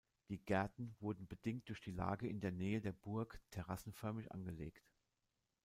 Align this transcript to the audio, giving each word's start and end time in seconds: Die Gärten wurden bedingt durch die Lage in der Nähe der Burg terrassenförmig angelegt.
Die 0.29 0.39
Gärten 0.43 0.95
wurden 0.99 1.27
bedingt 1.27 1.69
durch 1.69 1.79
die 1.79 1.91
Lage 1.91 2.27
in 2.27 2.39
der 2.39 2.51
Nähe 2.51 2.81
der 2.81 2.91
Burg 2.91 3.39
terrassenförmig 3.51 4.31
angelegt. 4.31 4.89